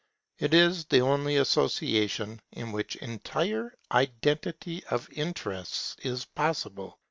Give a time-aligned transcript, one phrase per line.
[0.39, 6.97] It is the only association in which entire identity of interests is possible.